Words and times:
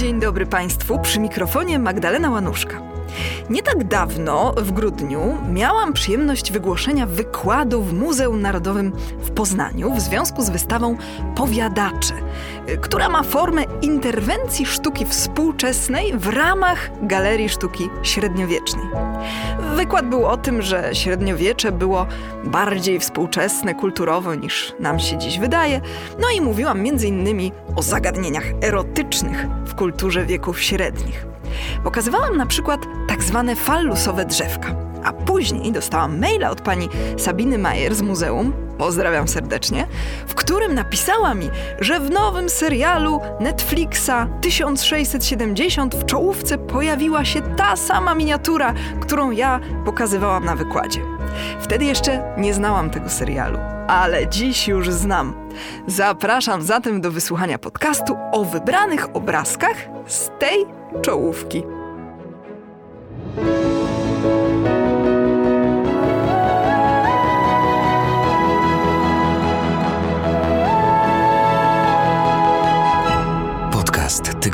Dzień 0.00 0.20
dobry 0.20 0.46
Państwu, 0.46 0.98
przy 0.98 1.20
mikrofonie 1.20 1.78
Magdalena 1.78 2.30
Łanuszka. 2.30 2.82
Nie 3.50 3.62
tak 3.62 3.84
dawno, 3.84 4.54
w 4.56 4.72
grudniu, 4.72 5.38
miałam 5.48 5.92
przyjemność 5.92 6.52
wygłoszenia 6.52 7.06
wykładu 7.06 7.82
w 7.82 7.92
Muzeum 7.92 8.40
Narodowym 8.40 8.92
w 9.18 9.30
Poznaniu 9.30 9.94
w 9.94 10.00
związku 10.00 10.42
z 10.42 10.50
wystawą 10.50 10.96
Powiadacze, 11.36 12.14
która 12.80 13.08
ma 13.08 13.22
formę 13.22 13.64
interwencji 13.82 14.66
sztuki 14.66 15.06
współczesnej 15.06 16.12
w 16.18 16.26
ramach 16.26 16.90
Galerii 17.02 17.48
Sztuki 17.48 17.88
Średniowiecznej. 18.02 18.84
Wykład 19.80 20.08
był 20.08 20.26
o 20.26 20.36
tym, 20.36 20.62
że 20.62 20.90
średniowiecze 20.92 21.72
było 21.72 22.06
bardziej 22.44 23.00
współczesne 23.00 23.74
kulturowo 23.74 24.34
niż 24.34 24.72
nam 24.80 24.98
się 24.98 25.18
dziś 25.18 25.38
wydaje, 25.38 25.80
no 26.18 26.26
i 26.36 26.40
mówiłam 26.40 26.82
między 26.82 27.06
innymi 27.06 27.52
o 27.76 27.82
zagadnieniach 27.82 28.44
erotycznych 28.62 29.46
w 29.64 29.74
kulturze 29.74 30.26
wieków 30.26 30.60
średnich. 30.60 31.26
Pokazywałam 31.84 32.36
na 32.36 32.46
przykład 32.46 32.80
tak 33.08 33.22
zwane 33.22 33.56
fallusowe 33.56 34.24
drzewka. 34.24 34.74
A 35.04 35.12
później 35.12 35.72
dostałam 35.72 36.18
maila 36.18 36.50
od 36.50 36.60
pani 36.60 36.88
Sabiny 37.16 37.58
Majer 37.58 37.94
z 37.94 38.02
muzeum, 38.02 38.52
pozdrawiam 38.80 39.28
serdecznie, 39.28 39.86
w 40.26 40.34
którym 40.34 40.74
napisała 40.74 41.34
mi, 41.34 41.50
że 41.80 42.00
w 42.00 42.10
nowym 42.10 42.48
serialu 42.48 43.20
Netflixa 43.40 44.10
1670 44.40 45.94
w 45.94 46.04
czołówce 46.04 46.58
pojawiła 46.58 47.24
się 47.24 47.42
ta 47.56 47.76
sama 47.76 48.14
miniatura, 48.14 48.74
którą 49.00 49.30
ja 49.30 49.60
pokazywałam 49.84 50.44
na 50.44 50.56
wykładzie. 50.56 51.00
Wtedy 51.60 51.84
jeszcze 51.84 52.34
nie 52.38 52.54
znałam 52.54 52.90
tego 52.90 53.08
serialu, 53.08 53.58
ale 53.88 54.28
dziś 54.28 54.68
już 54.68 54.90
znam. 54.90 55.48
Zapraszam 55.86 56.62
zatem 56.62 57.00
do 57.00 57.10
wysłuchania 57.10 57.58
podcastu 57.58 58.16
o 58.32 58.44
wybranych 58.44 59.16
obrazkach 59.16 59.76
z 60.06 60.30
tej 60.38 60.66
czołówki. 61.02 61.62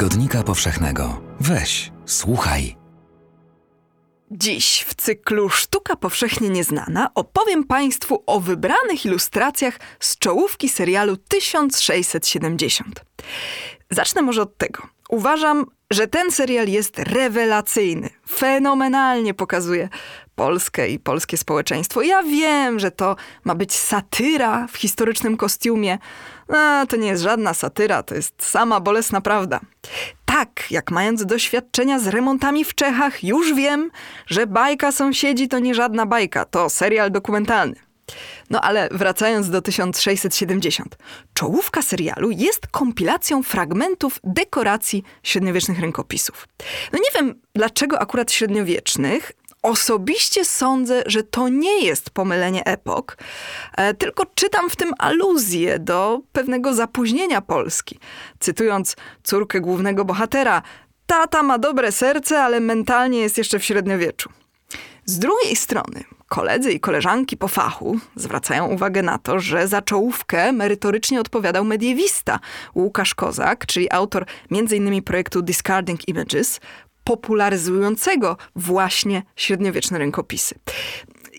Tygodnika 0.06 0.42
Powszechnego. 0.42 1.20
Weź, 1.40 1.92
słuchaj. 2.06 2.76
Dziś 4.30 4.84
w 4.88 4.94
cyklu 4.94 5.48
Sztuka 5.48 5.96
Powszechnie 5.96 6.48
Nieznana 6.48 7.10
opowiem 7.14 7.64
Państwu 7.64 8.22
o 8.26 8.40
wybranych 8.40 9.06
ilustracjach 9.06 9.80
z 10.00 10.18
czołówki 10.18 10.68
serialu 10.68 11.16
1670. 11.16 13.04
Zacznę 13.90 14.22
może 14.22 14.42
od 14.42 14.58
tego. 14.58 14.82
Uważam, 15.08 15.66
że 15.90 16.06
ten 16.06 16.32
serial 16.32 16.68
jest 16.68 16.98
rewelacyjny. 16.98 18.10
Fenomenalnie 18.28 19.34
pokazuje 19.34 19.88
Polskę 20.34 20.88
i 20.88 20.98
polskie 20.98 21.36
społeczeństwo. 21.36 22.02
Ja 22.02 22.22
wiem, 22.22 22.78
że 22.78 22.90
to 22.90 23.16
ma 23.44 23.54
być 23.54 23.74
satyra 23.74 24.66
w 24.66 24.76
historycznym 24.76 25.36
kostiumie. 25.36 25.98
No, 26.48 26.86
to 26.86 26.96
nie 26.96 27.08
jest 27.08 27.22
żadna 27.22 27.54
satyra, 27.54 28.02
to 28.02 28.14
jest 28.14 28.34
sama 28.38 28.80
bolesna 28.80 29.20
prawda. 29.20 29.60
Tak, 30.24 30.70
jak 30.70 30.90
mając 30.90 31.26
doświadczenia 31.26 31.98
z 31.98 32.06
remontami 32.06 32.64
w 32.64 32.74
Czechach, 32.74 33.24
już 33.24 33.54
wiem, 33.54 33.90
że 34.26 34.46
bajka 34.46 34.92
sąsiedzi 34.92 35.48
to 35.48 35.58
nie 35.58 35.74
żadna 35.74 36.06
bajka, 36.06 36.44
to 36.44 36.70
serial 36.70 37.10
dokumentalny. 37.10 37.76
No 38.50 38.60
ale 38.60 38.88
wracając 38.90 39.50
do 39.50 39.62
1670. 39.62 40.96
Czołówka 41.34 41.82
serialu 41.82 42.30
jest 42.30 42.66
kompilacją 42.66 43.42
fragmentów 43.42 44.20
dekoracji 44.24 45.02
średniowiecznych 45.22 45.80
rękopisów. 45.80 46.48
No 46.92 46.98
nie 46.98 47.20
wiem, 47.20 47.40
dlaczego 47.54 47.98
akurat 47.98 48.32
średniowiecznych, 48.32 49.32
Osobiście 49.66 50.44
sądzę, 50.44 51.02
że 51.06 51.22
to 51.22 51.48
nie 51.48 51.84
jest 51.84 52.10
pomylenie 52.10 52.64
epok, 52.64 53.18
e, 53.76 53.94
tylko 53.94 54.26
czytam 54.34 54.70
w 54.70 54.76
tym 54.76 54.92
aluzję 54.98 55.78
do 55.78 56.20
pewnego 56.32 56.74
zapóźnienia 56.74 57.40
Polski. 57.40 57.98
Cytując 58.38 58.96
córkę 59.22 59.60
głównego 59.60 60.04
bohatera, 60.04 60.62
tata 61.06 61.42
ma 61.42 61.58
dobre 61.58 61.92
serce, 61.92 62.42
ale 62.42 62.60
mentalnie 62.60 63.20
jest 63.20 63.38
jeszcze 63.38 63.58
w 63.58 63.64
średniowieczu. 63.64 64.30
Z 65.04 65.18
drugiej 65.18 65.56
strony, 65.56 66.04
koledzy 66.28 66.72
i 66.72 66.80
koleżanki 66.80 67.36
po 67.36 67.48
fachu 67.48 67.98
zwracają 68.16 68.66
uwagę 68.66 69.02
na 69.02 69.18
to, 69.18 69.40
że 69.40 69.68
za 69.68 69.82
czołówkę 69.82 70.52
merytorycznie 70.52 71.20
odpowiadał 71.20 71.64
mediewista 71.64 72.38
Łukasz 72.74 73.14
Kozak, 73.14 73.66
czyli 73.66 73.92
autor 73.92 74.26
m.in. 74.50 75.02
projektu 75.02 75.42
Discarding 75.42 76.08
Images, 76.08 76.60
popularyzującego 77.06 78.36
właśnie 78.56 79.22
średniowieczne 79.36 79.98
rękopisy. 79.98 80.54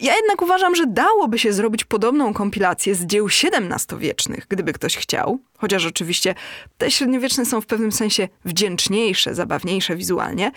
Ja 0.01 0.15
jednak 0.15 0.41
uważam, 0.41 0.75
że 0.75 0.85
dałoby 0.85 1.39
się 1.39 1.53
zrobić 1.53 1.83
podobną 1.83 2.33
kompilację 2.33 2.95
z 2.95 3.05
dzieł 3.05 3.27
XVII-wiecznych, 3.27 4.45
gdyby 4.49 4.73
ktoś 4.73 4.97
chciał. 4.97 5.39
Chociaż 5.57 5.85
oczywiście 5.85 6.35
te 6.77 6.91
średniowieczne 6.91 7.45
są 7.45 7.61
w 7.61 7.65
pewnym 7.65 7.91
sensie 7.91 8.27
wdzięczniejsze, 8.45 9.35
zabawniejsze 9.35 9.95
wizualnie. 9.95 10.51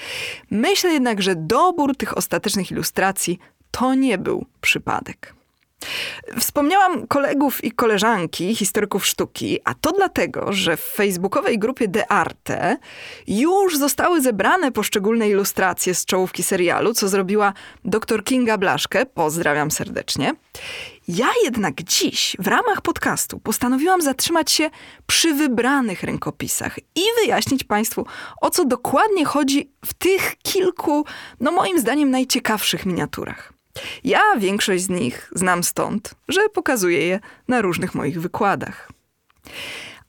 Myślę 0.51 0.93
jednak, 0.93 1.23
że 1.23 1.35
dobór 1.37 1.97
tych 1.97 2.17
ostatecznych 2.17 2.71
ilustracji 2.71 3.39
to 3.71 3.95
nie 3.95 4.19
był 4.19 4.47
przypadek. 4.61 5.40
Wspomniałam 6.39 7.07
kolegów 7.07 7.65
i 7.65 7.73
koleżanki, 7.73 8.57
historyków 8.57 9.07
sztuki, 9.07 9.59
a 9.65 9.75
to 9.75 9.93
dlatego, 9.93 10.53
że 10.53 10.77
w 10.77 10.81
facebookowej 10.81 11.59
grupie 11.59 11.89
De 11.89 12.13
Arte 12.13 12.77
już 13.27 13.79
zostały 13.79 14.21
zebrane 14.21 14.73
poszczególne 14.73 15.29
ilustracje 15.29 15.95
z 15.95 16.05
czołówki 16.05 16.43
serialu, 16.43 16.95
co 16.95 17.09
zrobiła 17.09 17.53
dr 17.85 18.25
Kinga 18.25 18.59
Blaszkę. 18.59 19.07
Pozdrawiam 19.07 19.71
serdecznie. 19.71 20.35
Ja 21.09 21.29
jednak 21.45 21.83
dziś 21.83 22.37
w 22.39 22.47
ramach 22.47 22.81
podcastu 22.81 23.39
postanowiłam 23.39 24.03
zatrzymać 24.03 24.53
się 24.53 24.71
przy 25.07 25.35
wybranych 25.35 26.03
rękopisach 26.03 26.79
i 26.79 27.03
wyjaśnić 27.21 27.65
Państwu, 27.65 28.07
o 28.41 28.51
co 28.51 28.65
dokładnie 28.65 29.25
chodzi 29.25 29.71
w 29.85 29.95
tych 29.95 30.37
kilku, 30.43 31.05
no 31.41 31.53
moim 31.53 31.79
zdaniem, 31.81 32.11
najciekawszych 32.11 32.87
miniaturach. 32.87 33.60
Ja 34.05 34.21
większość 34.39 34.83
z 34.85 34.89
nich 34.89 35.31
znam 35.35 35.63
stąd, 35.63 36.15
że 36.29 36.49
pokazuję 36.49 37.07
je 37.07 37.21
na 37.49 37.63
różnych 37.63 37.95
moich 37.95 38.21
wykładach. 38.21 38.89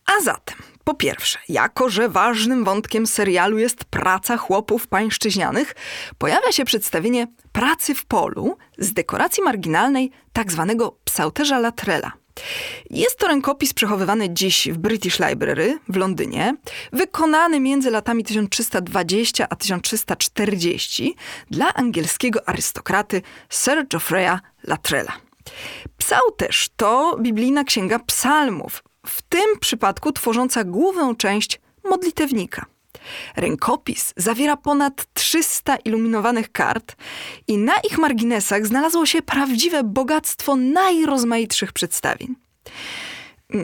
A 0.06 0.24
zatem, 0.24 0.58
po 0.84 0.94
pierwsze, 0.94 1.40
jako 1.50 1.90
że 1.90 2.10
ważnym 2.10 2.64
wątkiem 2.64 3.08
serialu 3.08 3.58
jest 3.58 3.86
praca 3.86 4.38
chłopów 4.38 4.88
pańszczyźnianych, 4.88 5.76
pojawia 6.18 6.52
się 6.52 6.66
przedstawienie 6.66 7.28
pracy 7.52 7.96
w 7.96 8.06
polu 8.06 8.58
z 8.78 8.94
dekoracji 8.94 9.44
marginalnej 9.44 10.12
tak 10.34 10.52
zwanego 10.52 10.98
psauterza 11.06 11.60
latrela. 11.60 12.21
Jest 12.90 13.18
to 13.18 13.28
rękopis 13.28 13.74
przechowywany 13.74 14.30
dziś 14.30 14.70
w 14.72 14.78
British 14.78 15.20
Library 15.20 15.80
w 15.90 15.96
Londynie, 15.96 16.56
wykonany 16.94 17.60
między 17.60 17.92
latami 17.92 18.24
1320 18.24 19.48
a 19.50 19.56
1340 19.56 21.16
dla 21.50 21.74
angielskiego 21.74 22.50
arystokraty 22.50 23.22
Sir 23.50 23.88
Geoffreya 23.88 24.40
Latrella. 24.64 25.14
Psałterz 25.98 26.70
to 26.78 27.18
biblijna 27.22 27.64
księga 27.64 28.00
psalmów, 28.00 28.84
w 29.06 29.22
tym 29.22 29.60
przypadku 29.60 30.12
tworząca 30.12 30.64
główną 30.64 31.16
część 31.16 31.62
modlitewnika. 31.84 32.66
Rękopis 33.36 34.14
zawiera 34.18 34.58
ponad 34.58 35.06
300 35.14 35.76
iluminowanych 35.76 36.52
kart 36.52 36.96
i 37.48 37.58
na 37.58 37.74
ich 37.90 37.98
marginesach 37.98 38.68
znalazło 38.68 39.06
się 39.06 39.22
prawdziwe 39.22 39.84
bogactwo 39.84 40.56
najrozmaitszych 40.56 41.74
przedstawień. 41.74 42.36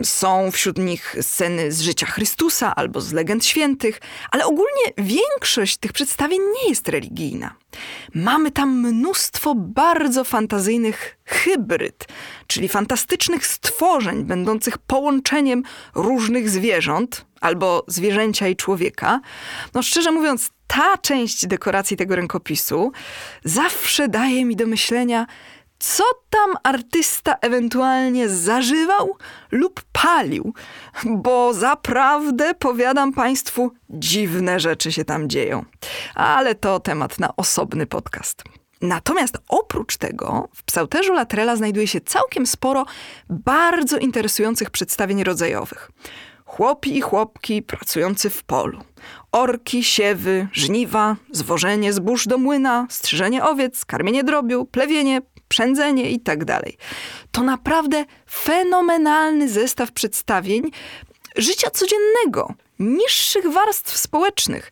Są 0.02 0.50
wśród 0.50 0.78
nich 0.78 1.16
sceny 1.20 1.72
z 1.72 1.80
życia 1.80 2.06
Chrystusa 2.06 2.74
albo 2.74 3.00
z 3.00 3.12
legend 3.12 3.44
świętych, 3.44 4.00
ale 4.30 4.44
ogólnie 4.46 4.92
większość 4.98 5.76
tych 5.76 5.92
przedstawień 5.92 6.40
nie 6.40 6.68
jest 6.68 6.88
religijna. 6.88 7.54
Mamy 8.14 8.50
tam 8.50 8.80
mnóstwo 8.80 9.54
bardzo 9.54 10.24
fantazyjnych 10.24 11.18
hybryd, 11.24 12.06
czyli 12.46 12.68
fantastycznych 12.68 13.46
stworzeń 13.46 14.24
będących 14.24 14.78
połączeniem 14.78 15.62
różnych 15.94 16.50
zwierząt 16.50 17.24
albo 17.40 17.84
zwierzęcia 17.86 18.48
i 18.48 18.56
człowieka. 18.56 19.20
No 19.74 19.82
szczerze 19.82 20.10
mówiąc, 20.10 20.50
ta 20.66 20.98
część 20.98 21.46
dekoracji 21.46 21.96
tego 21.96 22.16
rękopisu 22.16 22.92
zawsze 23.44 24.08
daje 24.08 24.44
mi 24.44 24.56
do 24.56 24.66
myślenia, 24.66 25.26
co 25.78 26.04
tam 26.30 26.56
artysta 26.62 27.34
ewentualnie 27.40 28.28
zażywał 28.28 29.16
lub 29.50 29.82
palił, 29.92 30.54
bo 31.04 31.54
zaprawdę, 31.54 32.54
powiadam 32.54 33.12
Państwu, 33.12 33.72
dziwne 33.90 34.60
rzeczy 34.60 34.92
się 34.92 35.04
tam 35.04 35.28
dzieją. 35.28 35.64
Ale 36.14 36.54
to 36.54 36.80
temat 36.80 37.18
na 37.18 37.36
osobny 37.36 37.86
podcast. 37.86 38.44
Natomiast 38.80 39.38
oprócz 39.48 39.96
tego 39.96 40.48
w 40.54 40.62
psałterzu 40.62 41.12
Latrela 41.12 41.56
znajduje 41.56 41.86
się 41.86 42.00
całkiem 42.00 42.46
sporo 42.46 42.86
bardzo 43.30 43.98
interesujących 43.98 44.70
przedstawień 44.70 45.24
rodzajowych. 45.24 45.90
Chłopi 46.44 46.96
i 46.96 47.00
chłopki 47.00 47.62
pracujący 47.62 48.30
w 48.30 48.44
polu. 48.44 48.80
Orki, 49.32 49.84
siewy, 49.84 50.48
żniwa, 50.52 51.16
zwożenie 51.32 51.92
zbóż 51.92 52.26
do 52.26 52.38
młyna, 52.38 52.86
strzyżenie 52.90 53.44
owiec, 53.44 53.84
karmienie 53.84 54.24
drobiu, 54.24 54.64
plewienie, 54.64 55.22
przędzenie 55.48 56.10
itd. 56.10 56.44
Tak 56.44 56.72
to 57.32 57.42
naprawdę 57.42 58.04
fenomenalny 58.30 59.48
zestaw 59.48 59.92
przedstawień 59.92 60.70
życia 61.36 61.70
codziennego, 61.70 62.54
niższych 62.78 63.52
warstw 63.52 63.96
społecznych 63.96 64.70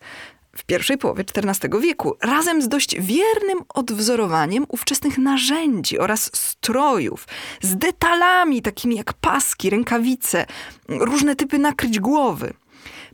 w 0.57 0.63
pierwszej 0.63 0.97
połowie 0.97 1.23
XIV 1.35 1.81
wieku, 1.81 2.15
razem 2.21 2.61
z 2.61 2.67
dość 2.67 3.01
wiernym 3.01 3.59
odwzorowaniem 3.73 4.65
ówczesnych 4.69 5.17
narzędzi 5.17 5.99
oraz 5.99 6.29
strojów, 6.35 7.27
z 7.61 7.75
detalami 7.75 8.61
takimi 8.61 8.95
jak 8.95 9.13
paski, 9.13 9.69
rękawice, 9.69 10.45
różne 10.89 11.35
typy 11.35 11.59
nakryć 11.59 11.99
głowy. 11.99 12.53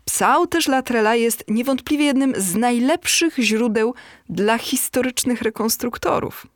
Psał 0.06 0.48
też 0.48 0.68
Latrella 0.68 1.16
jest 1.16 1.44
niewątpliwie 1.48 2.06
jednym 2.06 2.34
z 2.38 2.56
najlepszych 2.56 3.36
źródeł 3.38 3.94
dla 4.30 4.58
historycznych 4.58 5.42
rekonstruktorów. 5.42 6.48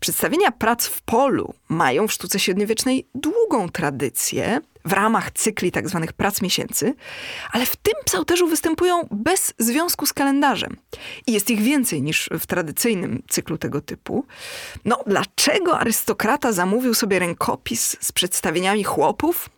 Przedstawienia 0.00 0.50
prac 0.50 0.86
w 0.86 1.02
polu 1.02 1.54
mają 1.68 2.08
w 2.08 2.12
sztuce 2.12 2.38
średniowiecznej 2.38 3.06
długą 3.14 3.68
tradycję 3.68 4.60
w 4.84 4.92
ramach 4.92 5.30
cykli 5.30 5.72
tzw. 5.72 6.00
Tak 6.06 6.12
prac 6.12 6.42
miesięcy, 6.42 6.94
ale 7.50 7.66
w 7.66 7.76
tym 7.76 7.94
psałterzu 8.04 8.46
występują 8.46 9.08
bez 9.10 9.54
związku 9.58 10.06
z 10.06 10.12
kalendarzem. 10.12 10.76
I 11.26 11.32
jest 11.32 11.50
ich 11.50 11.60
więcej 11.60 12.02
niż 12.02 12.30
w 12.40 12.46
tradycyjnym 12.46 13.22
cyklu 13.28 13.58
tego 13.58 13.80
typu. 13.80 14.24
No, 14.84 15.00
dlaczego 15.06 15.78
arystokrata 15.78 16.52
zamówił 16.52 16.94
sobie 16.94 17.18
rękopis 17.18 17.96
z 18.00 18.12
przedstawieniami 18.12 18.84
chłopów? 18.84 19.50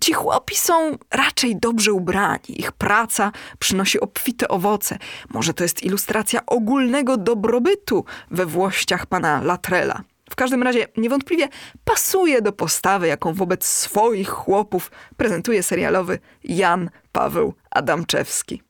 Ci 0.00 0.12
chłopi 0.12 0.56
są 0.56 0.98
raczej 1.10 1.56
dobrze 1.56 1.92
ubrani, 1.92 2.60
ich 2.60 2.72
praca 2.72 3.32
przynosi 3.58 4.00
obfite 4.00 4.48
owoce. 4.48 4.98
Może 5.28 5.54
to 5.54 5.62
jest 5.62 5.82
ilustracja 5.82 6.46
ogólnego 6.46 7.16
dobrobytu 7.16 8.04
we 8.30 8.46
włościach 8.46 9.06
pana 9.06 9.42
Latrella. 9.42 10.02
W 10.30 10.36
każdym 10.36 10.62
razie 10.62 10.86
niewątpliwie 10.96 11.48
pasuje 11.84 12.42
do 12.42 12.52
postawy, 12.52 13.06
jaką 13.06 13.34
wobec 13.34 13.64
swoich 13.66 14.28
chłopów 14.28 14.90
prezentuje 15.16 15.62
serialowy 15.62 16.18
Jan 16.44 16.90
Paweł 17.12 17.54
Adamczewski. 17.70 18.62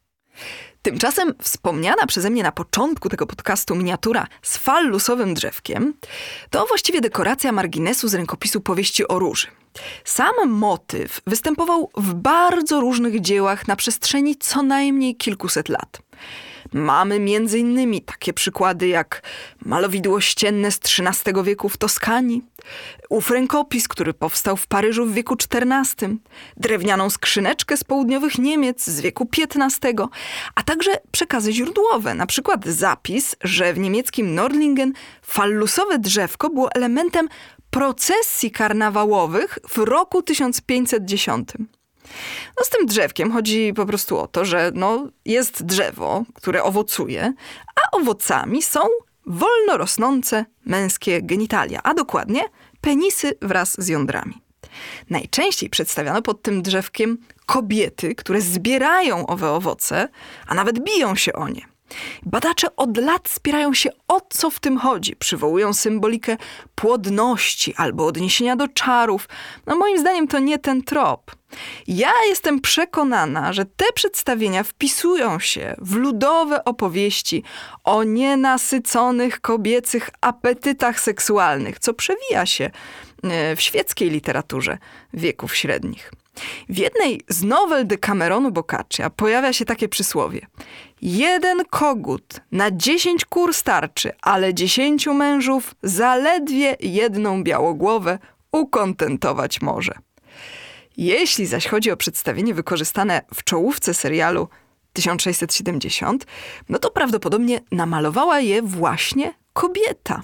Tymczasem 0.83 1.35
wspomniana 1.43 2.07
przeze 2.07 2.31
mnie 2.31 2.43
na 2.43 2.53
początku 2.53 3.09
tego 3.09 3.27
podcastu 3.27 3.75
miniatura 3.75 4.27
z 4.43 4.57
fallusowym 4.57 5.35
drzewkiem 5.35 5.95
to 6.51 6.67
właściwie 6.67 7.01
dekoracja 7.01 7.53
marginesu 7.53 8.09
z 8.09 8.15
rękopisu 8.15 8.61
powieści 8.61 9.09
o 9.09 9.19
róży. 9.19 9.47
Sam 10.05 10.35
motyw 10.47 11.21
występował 11.27 11.91
w 11.97 12.15
bardzo 12.15 12.81
różnych 12.81 13.21
dziełach 13.21 13.69
na 13.69 13.77
przestrzeni 13.77 14.37
co 14.37 14.63
najmniej 14.63 15.17
kilkuset 15.17 15.69
lat. 15.69 16.03
Mamy 16.73 17.21
między 17.21 17.59
innymi 17.59 18.03
takie 18.03 18.33
przykłady 18.33 18.89
jak 18.89 19.23
malowidło 19.65 20.21
ścienne 20.21 20.71
z 20.71 20.81
XIII 20.99 21.43
wieku 21.45 21.69
w 21.69 21.77
Toskanii, 21.77 22.43
ów 23.09 23.31
rękopis, 23.31 23.89
który 23.89 24.15
powstał 24.15 24.57
w 24.57 24.67
Paryżu 24.67 25.07
w 25.07 25.13
wieku 25.13 25.37
XIV, 25.53 26.17
drewnianą 26.57 27.11
skrzyneczkę 27.11 27.77
z 27.77 27.85
południowych 27.85 28.39
Niemiec 28.39 28.85
z 28.85 29.01
wieku 29.01 29.29
XV, 29.55 29.93
a 30.55 30.63
także 30.63 30.91
przekazy 31.11 31.53
źródłowe, 31.53 32.15
na 32.15 32.27
przykład 32.27 32.67
zapis, 32.67 33.37
że 33.41 33.73
w 33.73 33.79
niemieckim 33.79 34.35
Nordlingen 34.35 34.93
fallusowe 35.23 35.99
drzewko 35.99 36.51
było 36.51 36.73
elementem 36.73 37.29
procesji 37.75 38.51
karnawałowych 38.51 39.59
w 39.69 39.79
roku 39.79 40.23
1510. 40.23 41.49
No 42.59 42.65
z 42.65 42.71
tym 42.71 42.87
drzewkiem 42.87 43.33
chodzi 43.33 43.73
po 43.77 43.87
prostu 43.87 44.19
o 44.19 44.27
to, 44.27 44.45
że 44.45 44.71
no, 44.75 45.09
jest 45.25 45.65
drzewo, 45.65 46.25
które 46.35 46.63
owocuje, 46.63 47.33
a 47.77 47.97
owocami 47.97 48.63
są 48.63 48.81
wolno 49.27 49.77
rosnące 49.77 50.45
męskie 50.67 51.23
genitalia, 51.23 51.81
a 51.83 51.95
dokładnie 51.95 52.43
penisy 52.81 53.35
wraz 53.43 53.77
z 53.79 53.89
jądrami. 53.89 54.43
Najczęściej 55.11 55.71
przedstawiano 55.71 56.23
pod 56.23 56.43
tym 56.43 56.63
drzewkiem 56.63 57.19
kobiety, 57.47 58.15
które 58.15 58.41
zbierają 58.41 59.27
owe 59.27 59.51
owoce, 59.51 60.09
a 60.47 60.55
nawet 60.55 60.85
biją 60.85 61.17
się 61.17 61.33
o 61.33 61.49
nie. 61.49 61.74
Badacze 62.23 62.77
od 62.77 62.97
lat 62.97 63.29
spierają 63.29 63.75
się 63.75 63.91
o 64.09 64.21
co 64.31 64.51
w 64.51 64.61
tym 64.61 64.79
chodzi. 64.79 65.17
Przywołują 65.17 65.75
symbolikę 65.75 66.37
płodności 66.75 67.75
albo 67.77 68.07
odniesienia 68.07 68.57
do 68.57 68.69
czarów. 68.69 69.29
No 69.67 69.77
moim 69.77 69.99
zdaniem 69.99 70.29
to 70.29 70.39
nie 70.39 70.59
ten 70.59 70.83
trop. 70.83 71.31
Ja 71.87 72.13
jestem 72.29 72.61
przekonana, 72.61 73.53
że 73.53 73.65
te 73.65 73.85
przedstawienia 73.95 74.63
wpisują 74.63 75.39
się 75.39 75.75
w 75.79 75.95
ludowe 75.95 76.65
opowieści 76.65 77.43
o 77.85 78.05
nienasyconych 78.05 79.41
kobiecych 79.41 80.11
apetytach 80.21 81.01
seksualnych, 81.01 81.79
co 81.79 81.95
przewija 81.95 82.47
się 82.47 82.71
e, 83.23 83.57
w 83.57 83.61
świeckiej 83.61 84.11
literaturze 84.11 84.79
wieków 85.13 85.57
średnich. 85.57 86.11
W 86.69 86.79
jednej 86.79 87.21
z 87.29 87.43
nowel 87.43 87.87
Decameronu 87.87 88.51
Boccaccia 88.51 89.11
pojawia 89.11 89.53
się 89.53 89.65
takie 89.65 89.89
przysłowie. 89.89 90.47
Jeden 91.03 91.65
kogut 91.71 92.41
na 92.53 92.71
dziesięć 92.71 93.25
kur 93.25 93.55
starczy, 93.55 94.13
ale 94.23 94.55
dziesięciu 94.55 95.15
mężów 95.15 95.75
zaledwie 95.83 96.77
jedną 96.81 97.43
białogłowę 97.43 98.19
ukontentować 98.53 99.61
może. 99.61 99.95
Jeśli 100.97 101.47
zaś 101.47 101.67
chodzi 101.67 101.91
o 101.91 101.97
przedstawienie 101.97 102.55
wykorzystane 102.55 103.23
w 103.35 103.45
czołówce 103.45 103.95
serialu 103.95 104.49
1670, 104.93 106.27
no 106.69 106.79
to 106.79 106.91
prawdopodobnie 106.91 107.61
namalowała 107.73 108.41
je 108.41 108.63
właśnie 108.63 109.35
kobieta. 109.53 110.23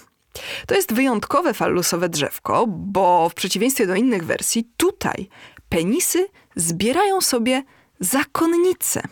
To 0.67 0.75
jest 0.75 0.93
wyjątkowe 0.93 1.55
fallusowe 1.55 2.09
drzewko, 2.09 2.67
bo 2.69 3.29
w 3.29 3.35
przeciwieństwie 3.35 3.87
do 3.87 3.95
innych 3.95 4.25
wersji, 4.25 4.69
tutaj 4.77 5.29
penisy 5.71 6.27
zbierają 6.57 7.21
sobie 7.21 7.63
zakonnice. 8.01 9.03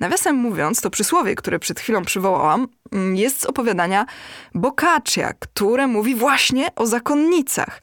Nawiasem 0.00 0.36
mówiąc, 0.36 0.80
to 0.80 0.90
przysłowie, 0.90 1.34
które 1.34 1.58
przed 1.58 1.80
chwilą 1.80 2.04
przywołałam, 2.04 2.68
mm, 2.92 3.16
jest 3.16 3.40
z 3.40 3.44
opowiadania 3.44 4.06
Boccaccia, 4.54 5.32
które 5.38 5.86
mówi 5.86 6.14
właśnie 6.14 6.74
o 6.74 6.86
zakonnicach. 6.86 7.80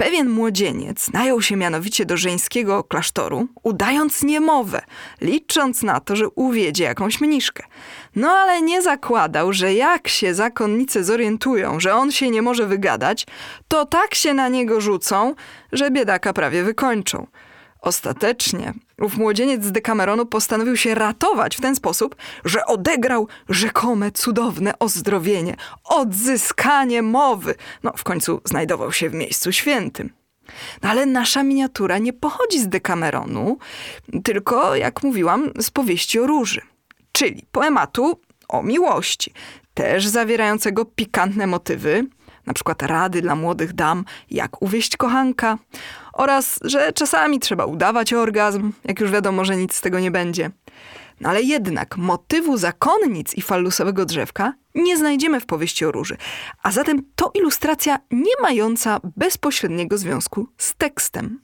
Pewien 0.00 0.28
młodzieniec 0.28 1.12
najął 1.12 1.42
się 1.42 1.56
mianowicie 1.56 2.06
do 2.06 2.16
żeńskiego 2.16 2.84
klasztoru, 2.84 3.48
udając 3.62 4.22
niemowę, 4.22 4.82
licząc 5.20 5.82
na 5.82 6.00
to, 6.00 6.16
że 6.16 6.28
uwiedzie 6.28 6.84
jakąś 6.84 7.20
mniszkę. 7.20 7.64
No 8.16 8.30
ale 8.30 8.62
nie 8.62 8.82
zakładał, 8.82 9.52
że 9.52 9.74
jak 9.74 10.08
się 10.08 10.34
zakonnice 10.34 11.04
zorientują, 11.04 11.80
że 11.80 11.94
on 11.94 12.12
się 12.12 12.30
nie 12.30 12.42
może 12.42 12.66
wygadać, 12.66 13.26
to 13.68 13.86
tak 13.86 14.14
się 14.14 14.34
na 14.34 14.48
niego 14.48 14.80
rzucą, 14.80 15.34
że 15.72 15.90
biedaka 15.90 16.32
prawie 16.32 16.64
wykończą. 16.64 17.26
Ostatecznie 17.82 18.72
ów 19.00 19.16
młodzieniec 19.16 19.64
z 19.64 19.72
Dekameronu 19.72 20.26
postanowił 20.26 20.76
się 20.76 20.94
ratować 20.94 21.56
w 21.56 21.60
ten 21.60 21.76
sposób, 21.76 22.16
że 22.44 22.66
odegrał 22.66 23.28
rzekome 23.48 24.12
cudowne 24.12 24.78
ozdrowienie, 24.78 25.56
odzyskanie 25.84 27.02
mowy. 27.02 27.54
No, 27.82 27.92
w 27.96 28.04
końcu 28.04 28.40
znajdował 28.44 28.92
się 28.92 29.10
w 29.10 29.14
miejscu 29.14 29.52
świętym. 29.52 30.12
No 30.82 30.90
ale 30.90 31.06
nasza 31.06 31.42
miniatura 31.42 31.98
nie 31.98 32.12
pochodzi 32.12 32.60
z 32.60 32.68
Dekameronu, 32.68 33.58
tylko, 34.24 34.76
jak 34.76 35.02
mówiłam, 35.02 35.50
z 35.58 35.70
powieści 35.70 36.20
o 36.20 36.26
róży, 36.26 36.60
czyli 37.12 37.46
poematu 37.52 38.20
o 38.48 38.62
miłości, 38.62 39.32
też 39.74 40.06
zawierającego 40.06 40.84
pikantne 40.84 41.46
motywy, 41.46 42.06
na 42.46 42.52
przykład 42.54 42.82
rady 42.82 43.22
dla 43.22 43.34
młodych 43.34 43.72
dam, 43.72 44.04
jak 44.30 44.62
uwieść 44.62 44.96
kochanka, 44.96 45.58
oraz 46.12 46.58
że 46.62 46.92
czasami 46.92 47.40
trzeba 47.40 47.64
udawać 47.64 48.12
orgazm, 48.12 48.72
jak 48.84 49.00
już 49.00 49.10
wiadomo, 49.10 49.44
że 49.44 49.56
nic 49.56 49.74
z 49.74 49.80
tego 49.80 50.00
nie 50.00 50.10
będzie. 50.10 50.50
No 51.20 51.28
ale 51.28 51.42
jednak 51.42 51.96
motywu 51.96 52.56
zakonnic 52.56 53.34
i 53.34 53.42
fallusowego 53.42 54.04
drzewka 54.04 54.54
nie 54.74 54.96
znajdziemy 54.96 55.40
w 55.40 55.46
powieści 55.46 55.84
o 55.84 55.92
róży, 55.92 56.16
a 56.62 56.70
zatem 56.70 57.02
to 57.14 57.30
ilustracja 57.34 57.98
nie 58.10 58.32
mająca 58.42 59.00
bezpośredniego 59.16 59.98
związku 59.98 60.46
z 60.58 60.74
tekstem. 60.74 61.40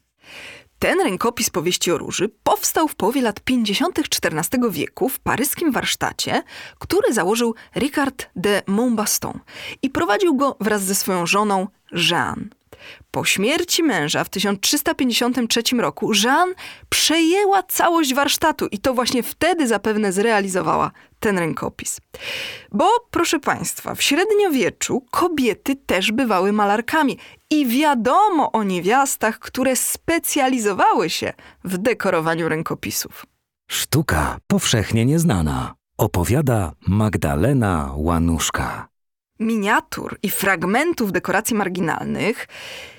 Ten 0.79 1.01
rękopis 1.01 1.51
powieści 1.51 1.93
o 1.93 1.99
róży 1.99 2.29
powstał 2.43 2.89
w 2.89 2.95
połowie 2.95 3.23
lat 3.23 3.41
50. 3.41 3.99
XIV 3.99 4.71
wieku 4.71 5.09
w 5.09 5.19
paryskim 5.19 5.73
warsztacie, 5.73 6.43
który 6.79 7.13
założył 7.13 7.55
Ricard 7.77 8.27
de 8.37 8.63
Montbaston 8.67 9.41
i 9.83 9.91
prowadził 9.91 10.37
go 10.37 10.57
wraz 10.61 10.83
ze 10.83 10.95
swoją 10.95 11.27
żoną 11.27 11.67
Jeanne. 11.93 12.56
Po 13.11 13.25
śmierci 13.25 13.83
męża 13.83 14.25
w 14.25 14.29
1353 14.29 15.63
roku 15.79 16.13
Jeanne 16.25 16.55
przejęła 16.89 17.63
całość 17.63 18.15
warsztatu 18.15 18.67
i 18.67 18.79
to 18.79 18.95
właśnie 18.95 19.23
wtedy 19.23 19.67
zapewne 19.67 20.13
zrealizowała 20.13 20.91
ten 21.21 21.39
rękopis. 21.39 22.01
Bo, 22.73 22.89
proszę 23.11 23.41
Państwa, 23.41 23.95
w 23.95 24.03
średniowieczu 24.03 25.05
kobiety 25.11 25.77
też 25.77 26.13
bywały 26.13 26.53
malarkami 26.53 27.19
i 27.51 27.67
wiadomo 27.67 28.53
o 28.53 28.63
niewiastach, 28.63 29.39
które 29.39 29.77
specjalizowały 29.77 31.11
się 31.11 31.33
w 31.65 31.79
dekorowaniu 31.79 32.49
rękopisów. 32.49 33.27
Sztuka 33.71 34.39
powszechnie 34.47 35.07
nieznana. 35.07 35.75
Opowiada 35.99 36.73
Magdalena 36.87 37.93
Łanuszka. 37.97 38.96
Miniatur 39.41 40.19
i 40.23 40.31
fragmentów 40.31 41.13
dekoracji 41.13 41.57
marginalnych 41.57 42.49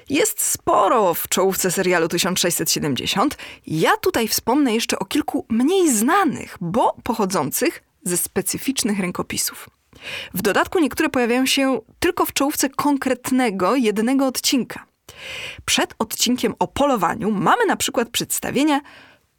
jest 0.09 0.41
sporo 0.41 1.13
w 1.13 1.27
czołówce 1.27 1.71
serialu 1.71 2.07
1670. 2.07 3.37
Ja 3.67 3.97
tutaj 3.97 4.27
wspomnę 4.27 4.73
jeszcze 4.73 4.99
o 4.99 5.05
kilku 5.05 5.45
mniej 5.49 5.91
znanych, 5.91 6.57
bo 6.61 6.95
pochodzących 7.03 7.83
ze 8.03 8.17
specyficznych 8.17 8.99
rękopisów. 8.99 9.69
W 10.33 10.41
dodatku 10.41 10.79
niektóre 10.79 11.09
pojawiają 11.09 11.45
się 11.45 11.79
tylko 11.99 12.25
w 12.25 12.33
czołówce 12.33 12.69
konkretnego, 12.69 13.75
jednego 13.75 14.25
odcinka. 14.25 14.85
Przed 15.65 15.93
odcinkiem 15.99 16.53
o 16.59 16.67
polowaniu 16.67 17.31
mamy 17.31 17.65
na 17.65 17.75
przykład 17.75 18.09
przedstawienie 18.09 18.81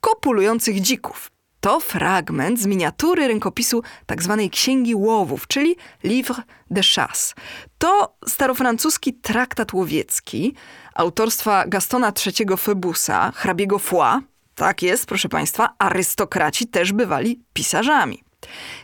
kopulujących 0.00 0.80
dzików. 0.80 1.30
To 1.60 1.80
fragment 1.80 2.60
z 2.60 2.66
miniatury 2.66 3.28
rękopisu 3.28 3.82
tzw. 4.08 4.36
Tak 4.40 4.50
Księgi 4.50 4.94
Łowów, 4.94 5.46
czyli 5.46 5.76
Livre 6.04 6.42
de 6.70 6.82
Chasse. 6.82 7.34
To 7.78 8.16
starofrancuski 8.28 9.14
traktat 9.14 9.72
łowiecki 9.72 10.54
autorstwa 10.94 11.64
Gastona 11.66 12.12
III 12.26 12.56
Febusa, 12.58 13.32
hrabiego 13.34 13.78
Foix. 13.78 14.24
Tak 14.54 14.82
jest, 14.82 15.06
proszę 15.06 15.28
Państwa, 15.28 15.74
arystokraci 15.78 16.66
też 16.66 16.92
bywali 16.92 17.40
pisarzami. 17.52 18.22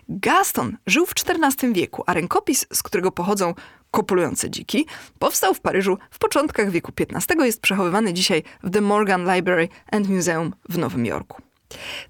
Gaston 0.09 0.77
żył 0.87 1.07
w 1.07 1.13
XIV 1.13 1.73
wieku, 1.73 2.03
a 2.07 2.15
rękopis, 2.15 2.67
z 2.73 2.83
którego 2.83 3.13
pochodzą 3.13 3.55
kopulujące 3.91 4.51
dziki, 4.51 4.87
powstał 5.19 5.55
w 5.55 5.61
Paryżu 5.61 5.99
w 6.11 6.19
początkach 6.19 6.71
wieku 6.71 6.93
XV. 7.01 7.47
Jest 7.47 7.61
przechowywany 7.61 8.13
dzisiaj 8.13 8.43
w 8.63 8.71
The 8.71 8.81
Morgan 8.81 9.35
Library 9.35 9.69
and 9.93 10.09
Museum 10.09 10.55
w 10.69 10.79
Nowym 10.79 11.07
Jorku. 11.07 11.43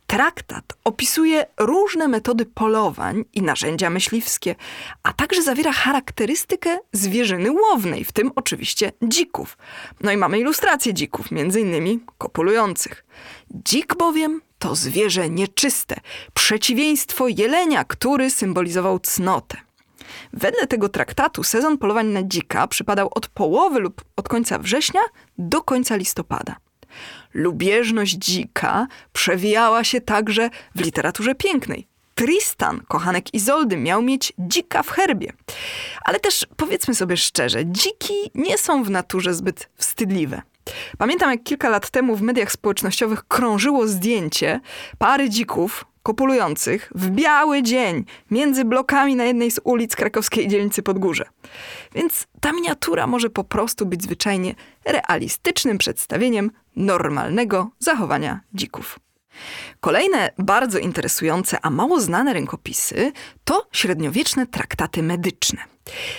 Traktat 0.07 0.65
opisuje 0.85 1.47
różne 1.59 2.09
metody 2.09 2.47
polowań 2.47 3.25
i 3.33 3.43
narzędzia 3.43 3.91
myśliwskie, 3.91 4.55
a 5.03 5.13
także 5.13 5.43
zawiera 5.43 5.73
charakterystykę 5.73 6.79
zwierzyny 6.93 7.53
łownej, 7.53 8.05
w 8.05 8.13
tym 8.13 8.31
oczywiście 8.37 8.93
dzików. 9.03 9.59
No 10.01 10.13
i 10.13 10.17
mamy 10.17 10.39
ilustracje 10.39 10.95
dzików, 10.95 11.31
między 11.31 11.61
innymi 11.61 12.01
kopulujących. 12.19 13.05
Dzik 13.51 13.97
bowiem 13.97 14.41
to 14.59 14.75
zwierzę 14.75 15.31
nieczyste, 15.31 15.97
przeciwieństwo 16.35 17.29
jelenia, 17.29 17.85
który 17.85 18.31
symbolizował 18.31 18.99
cnotę. 18.99 19.57
Wedle 20.33 20.67
tego 20.67 20.89
traktatu 20.89 21.43
sezon 21.43 21.79
polowań 21.79 22.07
na 22.07 22.23
dzika 22.23 22.67
przypadał 22.67 23.09
od 23.15 23.29
połowy 23.29 23.81
lub 23.81 24.05
od 24.17 24.29
końca 24.29 24.59
września 24.59 25.01
do 25.39 25.63
końca 25.63 25.97
listopada. 25.97 26.57
Lubieżność 27.35 28.13
dzika 28.13 28.87
przewijała 29.13 29.85
się 29.85 30.01
także 30.01 30.51
w 30.75 30.81
literaturze 30.81 31.35
pięknej. 31.35 31.87
Tristan, 32.15 32.81
kochanek 32.89 33.35
Izoldy, 33.35 33.77
miał 33.77 34.03
mieć 34.03 34.33
dzika 34.39 34.83
w 34.83 34.89
herbie. 34.89 35.33
Ale 36.05 36.21
też 36.21 36.47
powiedzmy 36.57 36.95
sobie 36.95 37.17
szczerze, 37.17 37.67
dziki 37.67 38.15
nie 38.35 38.59
są 38.59 38.85
w 38.85 38.91
naturze 38.91 39.35
zbyt 39.35 39.69
wstydliwe. 39.77 40.43
Pamiętam, 40.99 41.31
jak 41.31 41.43
kilka 41.43 41.69
lat 41.69 41.91
temu 41.91 42.17
w 42.17 42.23
mediach 42.23 42.53
społecznościowych 42.53 43.25
krążyło 43.29 43.87
zdjęcie 43.89 44.61
pary 44.99 45.31
dzików 45.31 45.85
kopulujących 46.05 46.93
w 46.95 47.11
biały 47.11 47.63
dzień 47.63 48.05
między 48.31 48.65
blokami 48.65 49.17
na 49.17 49.25
jednej 49.25 49.51
z 49.51 49.61
ulic 49.65 49.97
krakowskiej 49.97 50.49
dzielnicy 50.49 50.83
Podgórze. 50.83 51.25
Więc 51.95 52.27
ta 52.41 52.53
miniatura 52.53 53.07
może 53.07 53.31
po 53.31 53.45
prostu 53.45 53.87
być 53.87 54.03
zwyczajnie 54.03 54.55
realistycznym 54.85 55.79
przedstawieniem 55.79 56.51
normalnego 56.77 57.71
zachowania 57.79 58.41
dzików. 58.55 58.99
Kolejne 59.81 60.31
bardzo 60.39 60.79
interesujące, 60.79 61.59
a 61.63 61.71
mało 61.71 62.01
znane 62.01 62.33
rękopisy 62.33 63.13
to 63.45 63.67
średniowieczne 63.73 64.47
traktaty 64.47 65.03
medyczne. 65.03 65.61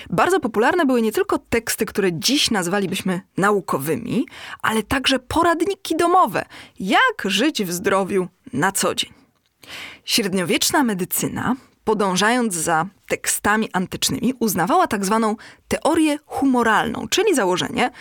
Bardzo 0.10 0.40
popularne 0.40 0.86
były 0.86 1.02
nie 1.02 1.12
tylko 1.12 1.38
teksty, 1.38 1.86
które 1.86 2.10
dziś 2.14 2.52
nazwalibyśmy 2.52 3.22
naukowymi, 3.38 4.26
ale 4.62 4.84
także 4.84 5.20
poradniki 5.20 5.98
domowe, 5.98 6.46
jak 6.80 7.24
żyć 7.26 7.64
w 7.64 7.72
zdrowiu 7.72 8.28
na 8.54 8.72
co 8.72 8.96
dzień. 8.96 9.25
Średniowieczna 10.06 10.84
medycyna, 10.84 11.56
podążając 11.84 12.54
za 12.54 12.86
tekstami 13.08 13.70
antycznymi, 13.74 14.34
uznawała 14.40 14.88
tak 14.88 15.06
zwaną 15.06 15.36
teorię 15.68 16.18
humoralną, 16.26 17.08
czyli 17.10 17.36
założenie, 17.36 17.92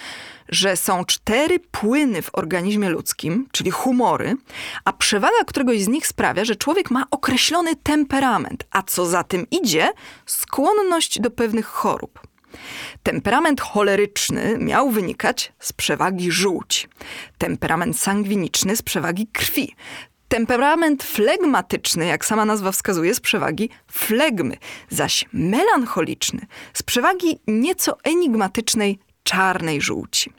że 0.49 0.77
są 0.77 1.05
cztery 1.05 1.59
płyny 1.59 2.23
w 2.23 2.31
organizmie 2.33 2.89
ludzkim, 2.89 3.49
czyli 3.53 3.71
humory, 3.71 4.37
a 4.85 4.93
przewaga 4.93 5.45
któregoś 5.47 5.83
z 5.83 5.89
nich 5.89 6.07
sprawia, 6.07 6.45
że 6.45 6.57
człowiek 6.57 6.91
ma 6.91 7.05
określony 7.11 7.77
temperament, 7.77 8.65
a 8.71 8.83
co 8.83 9.07
za 9.07 9.25
tym 9.25 9.47
idzie, 9.51 9.93
skłonność 10.27 11.21
do 11.21 11.31
pewnych 11.31 11.67
chorób. 11.67 12.21
Temperament 13.03 13.61
choleryczny 13.61 14.59
miał 14.59 14.91
wynikać 14.91 15.53
z 15.59 15.73
przewagi 15.73 16.33
żółci, 16.33 16.89
temperament 17.39 17.99
sangwiniczny 17.99 18.77
z 18.77 18.83
przewagi 18.83 19.27
krwi, 19.27 19.75
Temperament 20.35 21.03
flegmatyczny, 21.03 22.07
jak 22.07 22.25
sama 22.25 22.45
nazwa 22.45 22.73
wskazuje, 22.73 23.15
z 23.15 23.21
przewagi 23.21 23.71
flegmy, 23.93 24.57
zaś 24.89 25.25
melancholiczny 25.33 26.47
z 26.73 26.83
przewagi 26.83 27.39
nieco 27.47 27.97
enigmatycznej 28.05 28.99
czarnej 29.23 29.81
żółci. 29.81 30.33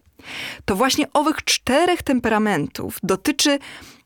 To 0.66 0.75
właśnie 0.75 1.08
owych 1.14 1.44
czterech 1.44 2.04
temperamentów 2.04 2.98
dotyczy 3.04 3.60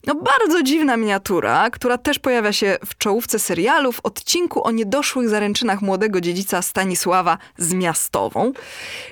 no, 0.07 0.15
bardzo 0.15 0.63
dziwna 0.63 0.97
miniatura, 0.97 1.69
która 1.69 1.97
też 1.97 2.19
pojawia 2.19 2.53
się 2.53 2.77
w 2.85 2.97
czołówce 2.97 3.39
serialu 3.39 3.91
w 3.91 3.99
odcinku 4.03 4.63
o 4.63 4.71
niedoszłych 4.71 5.29
zaręczynach 5.29 5.81
młodego 5.81 6.21
dziedzica 6.21 6.61
Stanisława 6.61 7.37
z 7.57 7.73
Miastową. 7.73 8.53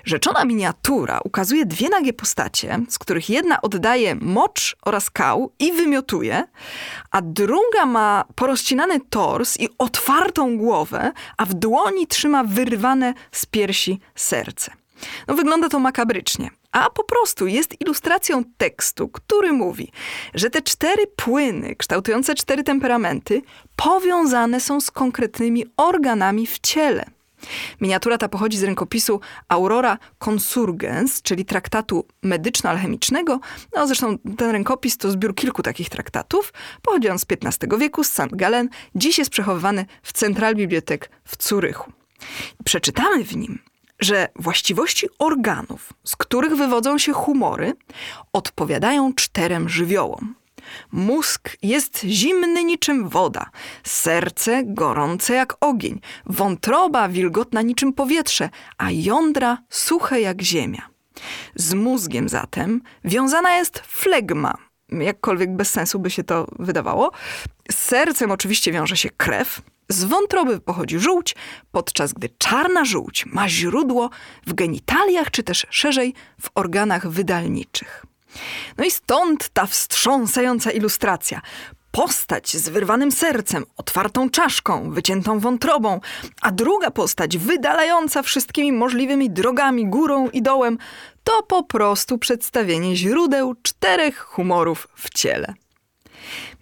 Rzeczona 0.03 0.45
miniatura 0.45 1.19
ukazuje 1.23 1.65
dwie 1.65 1.89
nagie 1.89 2.13
postacie, 2.13 2.79
z 2.89 2.99
których 2.99 3.29
jedna 3.29 3.61
oddaje 3.61 4.15
mocz 4.15 4.75
oraz 4.85 5.09
kał 5.09 5.51
i 5.59 5.71
wymiotuje, 5.71 6.43
a 7.11 7.21
druga 7.21 7.85
ma 7.85 8.25
porozcinany 8.35 8.99
tors 8.99 9.59
i 9.59 9.69
otwartą 9.77 10.57
głowę, 10.57 11.11
a 11.37 11.45
w 11.45 11.53
dłoni 11.53 12.07
trzyma 12.07 12.43
wyrwane 12.43 13.13
z 13.31 13.45
piersi 13.45 13.99
serce. 14.15 14.71
No, 15.27 15.33
wygląda 15.33 15.69
to 15.69 15.79
makabrycznie, 15.79 16.49
a 16.83 16.89
po 16.89 17.03
prostu 17.03 17.47
jest 17.47 17.81
ilustracją 17.81 18.43
tekstu, 18.57 19.07
który 19.07 19.53
mówi, 19.53 19.91
że 20.33 20.49
te 20.49 20.61
cztery 20.61 21.07
płyny 21.15 21.75
kształtujące 21.75 22.35
cztery 22.35 22.63
temperamenty 22.63 23.41
powiązane 23.75 24.59
są 24.59 24.81
z 24.81 24.91
konkretnymi 24.91 25.65
organami 25.77 26.47
w 26.47 26.59
ciele. 26.59 27.05
Miniatura 27.81 28.17
ta 28.17 28.29
pochodzi 28.29 28.57
z 28.57 28.63
rękopisu 28.63 29.21
Aurora 29.47 29.97
Consurgens, 30.25 31.21
czyli 31.21 31.45
traktatu 31.45 32.05
medyczno-alchemicznego. 32.23 33.39
No 33.75 33.87
zresztą 33.87 34.17
ten 34.37 34.51
rękopis 34.51 34.97
to 34.97 35.11
zbiór 35.11 35.35
kilku 35.35 35.63
takich 35.63 35.89
traktatów. 35.89 36.53
Pochodzi 36.81 37.09
on 37.09 37.19
z 37.19 37.25
XV 37.29 37.77
wieku, 37.79 38.03
z 38.03 38.09
St. 38.09 38.29
Gallen. 38.31 38.69
Dziś 38.95 39.17
jest 39.17 39.31
przechowywany 39.31 39.85
w 40.03 40.19
Zentralbibliotek 40.19 41.11
w 41.23 41.37
Curychu. 41.37 41.91
Przeczytamy 42.65 43.23
w 43.23 43.35
nim, 43.35 43.59
że 43.99 44.27
właściwości 44.35 45.07
organów, 45.19 45.93
z 46.03 46.15
których 46.15 46.55
wywodzą 46.55 46.97
się 46.97 47.13
humory, 47.13 47.73
odpowiadają 48.33 49.13
czterem 49.13 49.69
żywiołom. 49.69 50.35
Mózg 50.91 51.57
jest 51.61 52.03
zimny 52.03 52.63
niczym 52.63 53.09
woda, 53.09 53.49
serce 53.83 54.63
gorące 54.65 55.33
jak 55.33 55.53
ogień, 55.59 55.99
wątroba 56.25 57.09
wilgotna 57.09 57.61
niczym 57.61 57.93
powietrze, 57.93 58.49
a 58.77 58.91
jądra 58.91 59.57
suche 59.69 60.21
jak 60.21 60.41
ziemia. 60.41 60.89
Z 61.55 61.73
mózgiem 61.73 62.29
zatem 62.29 62.81
wiązana 63.03 63.55
jest 63.55 63.79
flegma, 63.79 64.57
jakkolwiek 64.89 65.55
bez 65.55 65.69
sensu 65.69 65.99
by 65.99 66.09
się 66.09 66.23
to 66.23 66.47
wydawało. 66.59 67.11
Z 67.71 67.75
sercem 67.75 68.31
oczywiście 68.31 68.71
wiąże 68.71 68.97
się 68.97 69.09
krew, 69.09 69.61
z 69.89 70.03
wątroby 70.03 70.59
pochodzi 70.59 70.99
żółć, 70.99 71.35
podczas 71.71 72.13
gdy 72.13 72.29
czarna 72.37 72.85
żółć 72.85 73.25
ma 73.25 73.49
źródło 73.49 74.09
w 74.47 74.53
genitaliach, 74.53 75.31
czy 75.31 75.43
też 75.43 75.65
szerzej 75.69 76.13
w 76.41 76.49
organach 76.55 77.07
wydalniczych. 77.07 78.05
No 78.77 78.85
i 78.85 78.91
stąd 78.91 79.49
ta 79.49 79.65
wstrząsająca 79.65 80.71
ilustracja. 80.71 81.41
Postać 81.91 82.57
z 82.57 82.69
wyrwanym 82.69 83.11
sercem, 83.11 83.65
otwartą 83.77 84.29
czaszką, 84.29 84.91
wyciętą 84.91 85.39
wątrobą, 85.39 85.99
a 86.41 86.51
druga 86.51 86.91
postać 86.91 87.37
wydalająca 87.37 88.23
wszystkimi 88.23 88.71
możliwymi 88.71 89.29
drogami, 89.29 89.87
górą 89.87 90.29
i 90.29 90.41
dołem, 90.41 90.77
to 91.23 91.43
po 91.43 91.63
prostu 91.63 92.17
przedstawienie 92.17 92.95
źródeł 92.95 93.55
czterech 93.61 94.19
humorów 94.19 94.87
w 94.95 95.09
ciele. 95.09 95.53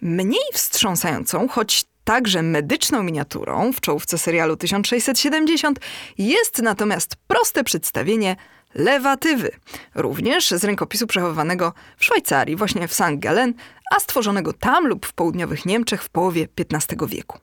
Mniej 0.00 0.52
wstrząsającą, 0.52 1.48
choć 1.48 1.84
także 2.06 2.42
medyczną 2.42 3.02
miniaturą 3.02 3.72
w 3.72 3.80
czołówce 3.80 4.18
serialu 4.18 4.56
1670 4.56 5.78
jest 6.18 6.62
natomiast 6.62 7.16
proste 7.26 7.64
przedstawienie 7.64 8.36
lewatywy, 8.74 9.50
również 9.94 10.50
z 10.50 10.64
rękopisu 10.64 11.06
przechowywanego 11.06 11.72
w 11.96 12.04
Szwajcarii, 12.04 12.56
właśnie 12.56 12.88
w 12.88 12.94
St. 12.94 13.18
Gallen, 13.18 13.54
a 13.94 14.00
stworzonego 14.00 14.52
tam 14.52 14.86
lub 14.86 15.06
w 15.06 15.12
południowych 15.12 15.66
Niemczech 15.66 16.02
w 16.02 16.08
połowie 16.08 16.48
XV 16.72 17.06
wieku. 17.06 17.38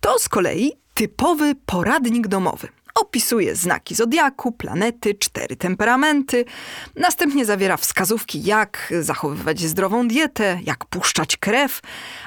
To 0.00 0.18
z 0.18 0.28
kolei 0.28 0.72
typowy 0.94 1.54
poradnik 1.66 2.28
domowy. 2.28 2.68
Opisuje 2.94 3.56
znaki 3.56 3.94
zodiaku, 3.94 4.52
planety, 4.52 5.14
cztery 5.14 5.56
temperamenty. 5.56 6.44
Następnie 6.96 7.44
zawiera 7.44 7.76
wskazówki, 7.76 8.42
jak 8.42 8.92
zachowywać 9.00 9.60
zdrową 9.60 10.08
dietę, 10.08 10.60
jak 10.64 10.84
puszczać 10.84 11.36
krew, 11.36 11.80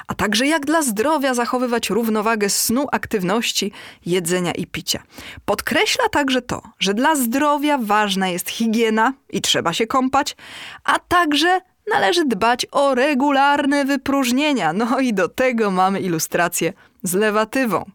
a 0.06 0.14
także 0.14 0.46
jak 0.46 0.66
dla 0.66 0.82
zdrowia 0.82 1.34
zachowywać 1.34 1.90
równowagę 1.90 2.50
snu, 2.50 2.86
aktywności, 2.92 3.72
jedzenia 4.06 4.52
i 4.52 4.66
picia. 4.66 5.02
Podkreśla 5.44 6.08
także 6.08 6.42
to, 6.42 6.62
że 6.78 6.94
dla 6.94 7.16
zdrowia 7.16 7.78
ważna 7.78 8.28
jest 8.28 8.50
higiena 8.50 9.12
i 9.30 9.40
trzeba 9.40 9.72
się 9.72 9.86
kąpać, 9.86 10.36
a 10.84 10.98
także 10.98 11.60
należy 11.90 12.24
dbać 12.24 12.66
o 12.70 12.94
regularne 12.94 13.84
wypróżnienia. 13.84 14.72
No 14.72 15.00
i 15.00 15.14
do 15.14 15.28
tego 15.28 15.70
mamy 15.70 16.00
ilustrację 16.00 16.72
z 17.06 17.14
lewatywą. 17.14 17.90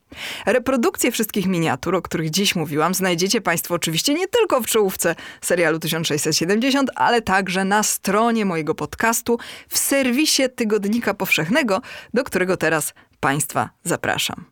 Reprodukcje 0.45 1.11
wszystkich 1.11 1.47
miniatur, 1.47 1.95
o 1.95 2.01
których 2.01 2.29
dziś 2.29 2.55
mówiłam, 2.55 2.93
znajdziecie 2.93 3.41
Państwo 3.41 3.75
oczywiście 3.75 4.13
nie 4.13 4.27
tylko 4.27 4.61
w 4.61 4.65
czołówce 4.65 5.15
serialu 5.41 5.79
1670, 5.79 6.89
ale 6.95 7.21
także 7.21 7.65
na 7.65 7.83
stronie 7.83 8.45
mojego 8.45 8.75
podcastu 8.75 9.39
w 9.69 9.77
serwisie 9.77 10.43
Tygodnika 10.55 11.13
Powszechnego, 11.13 11.81
do 12.13 12.23
którego 12.23 12.57
teraz 12.57 12.93
Państwa 13.19 13.69
zapraszam. 13.83 14.45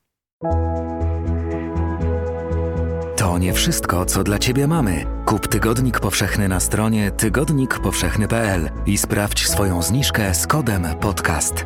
To 3.17 3.37
nie 3.37 3.53
wszystko, 3.53 4.05
co 4.05 4.23
dla 4.23 4.39
Ciebie 4.39 4.67
mamy. 4.67 5.05
Kup 5.25 5.47
Tygodnik 5.47 5.99
Powszechny 5.99 6.47
na 6.47 6.59
stronie 6.59 7.11
tygodnikpowszechny.pl 7.11 8.69
i 8.85 8.97
sprawdź 8.97 9.47
swoją 9.47 9.81
zniżkę 9.81 10.33
z 10.33 10.47
kodem 10.47 10.87
podcast. 11.01 11.65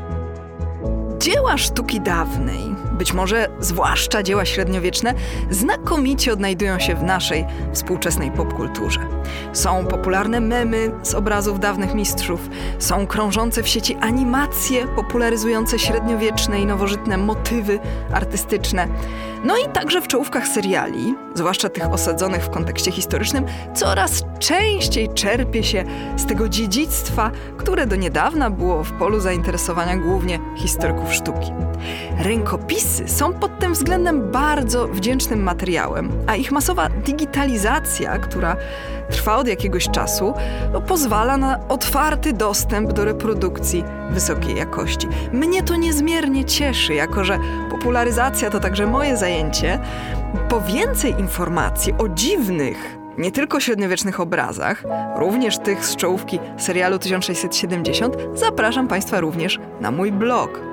Dzieła 1.24 1.58
sztuki 1.58 2.02
dawnej, 2.02 2.76
być 2.92 3.14
może 3.14 3.48
zwłaszcza 3.60 4.24
dzieła 4.24 4.46
średniowieczne, 4.46 5.14
znakomicie 5.50 6.34
odnajdują 6.34 6.80
się 6.80 6.96
w 6.96 7.04
naszej 7.04 7.46
współczesnej 7.74 8.32
popkulturze. 8.32 9.00
Są 9.54 9.86
popularne 9.86 10.40
memy 10.40 10.92
z 11.04 11.14
obrazów 11.14 11.60
dawnych 11.60 11.94
mistrzów, 11.94 12.50
są 12.80 13.08
krążące 13.08 13.64
w 13.64 13.68
sieci 13.68 13.96
animacje 13.96 14.88
popularyzujące 14.88 15.80
średniowieczne 15.80 16.60
i 16.60 16.66
nowożytne 16.66 17.18
motywy 17.18 17.80
artystyczne. 18.14 18.88
No 19.44 19.58
i 19.58 19.70
także 19.74 20.02
w 20.02 20.08
czołówkach 20.08 20.48
seriali, 20.48 21.16
zwłaszcza 21.36 21.70
tych 21.70 21.94
osadzonych 21.94 22.44
w 22.44 22.50
kontekście 22.50 22.92
historycznym, 22.92 23.46
coraz 23.74 24.24
częściej 24.40 25.10
czerpie 25.10 25.64
się 25.64 25.84
z 26.18 26.26
tego 26.26 26.50
dziedzictwa, 26.50 27.32
które 27.58 27.88
do 27.88 27.96
niedawna 27.96 28.50
było 28.50 28.84
w 28.84 28.92
polu 28.92 29.20
zainteresowania 29.20 29.98
głównie 29.98 30.40
historyków 30.58 31.14
sztuki. 31.14 31.52
Rękopisy 32.20 33.08
są 33.08 33.34
pod 33.34 33.60
tym 33.60 33.74
względem 33.74 34.32
bardzo 34.32 34.88
wdzięcznym 34.88 35.44
materiałem, 35.44 36.12
a 36.28 36.36
ich 36.36 36.52
masowa 36.52 36.90
digitalizacja, 36.90 38.20
która 38.20 38.56
trwa 39.10 39.38
od 39.38 39.48
jakiegoś 39.48 39.90
czasu, 39.90 40.34
no, 40.74 40.82
pozwala 40.82 41.38
na 41.38 41.60
otwarty 41.70 42.34
dostęp 42.34 42.94
do 42.94 43.06
reprodukcji 43.06 43.84
wysokiej 44.12 44.56
jakości. 44.56 45.08
Mnie 45.34 45.64
to 45.64 45.76
niezmiernie 45.76 46.46
cieszy, 46.46 46.94
jako 46.94 47.24
że 47.24 47.40
popularyzacja 47.70 48.50
to 48.50 48.60
także 48.60 48.88
moje 48.88 49.18
zajęcie. 49.18 49.80
Po 50.50 50.62
więcej 50.62 51.16
informacji 51.20 51.94
o 51.98 52.10
dziwnych, 52.10 52.98
nie 53.18 53.32
tylko 53.32 53.60
średniowiecznych 53.60 54.20
obrazach, 54.20 54.84
również 55.16 55.58
tych 55.58 55.86
z 55.86 55.96
czołówki 55.96 56.40
serialu 56.58 57.00
1670, 57.00 58.18
zapraszam 58.34 58.88
Państwa 58.88 59.20
również 59.20 59.60
na 59.82 59.92
mój 59.92 60.12
blog. 60.12 60.73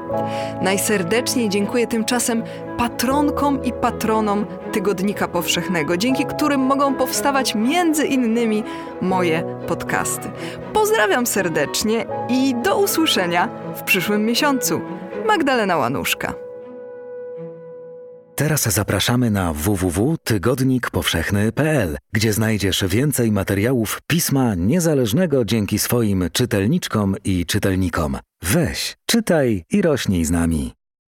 Najserdeczniej 0.63 1.49
dziękuję 1.49 1.87
tymczasem 1.87 2.43
patronkom 2.79 3.65
i 3.65 3.73
patronom 3.73 4.47
Tygodnika 4.73 5.29
Powszechnego, 5.29 5.97
dzięki 5.97 6.25
którym 6.25 6.61
mogą 6.61 6.95
powstawać 6.95 7.55
między 7.55 8.07
innymi 8.07 8.65
moje 9.01 9.43
podcasty. 9.67 10.31
Pozdrawiam 10.73 11.27
serdecznie 11.27 12.07
i 12.29 12.55
do 12.65 12.79
usłyszenia 12.79 13.49
w 13.77 13.83
przyszłym 13.83 14.25
miesiącu. 14.25 14.81
Magdalena 15.27 15.77
Łanuszka. 15.77 16.50
Teraz 18.41 18.63
zapraszamy 18.63 19.31
na 19.31 19.53
www.tygodnikpowszechny.pl, 19.53 21.99
gdzie 22.13 22.33
znajdziesz 22.33 22.85
więcej 22.89 23.33
materiałów 23.33 24.01
pisma 24.07 24.55
niezależnego 24.55 25.45
dzięki 25.45 25.79
swoim 25.79 26.25
czytelniczkom 26.33 27.17
i 27.25 27.47
czytelnikom. 27.47 28.19
Weź, 28.43 28.97
czytaj 29.07 29.65
i 29.71 29.83
rośnij 29.83 30.25
z 30.25 30.31
nami. 30.31 30.73